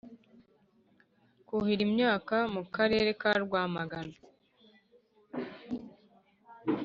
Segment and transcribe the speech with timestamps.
[1.47, 4.15] kuhira imyaka mu Karere ka Rwamagana